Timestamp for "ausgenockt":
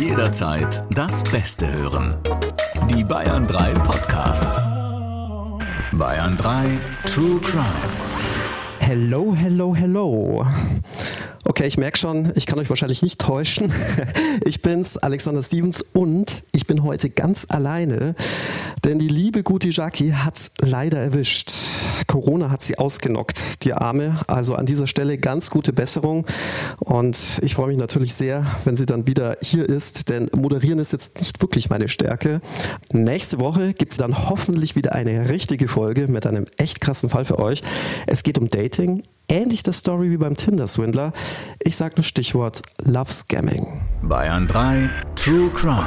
22.78-23.64